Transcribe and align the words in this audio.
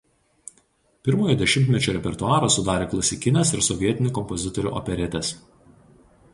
Pirmojo 1.07 1.35
dešimtmečio 1.41 1.93
repertuarą 1.97 2.49
sudarė 2.55 2.89
klasikinės 2.95 3.55
ir 3.59 3.63
sovietinių 3.69 4.15
kompozitorių 4.19 4.75
operetės. 4.83 5.35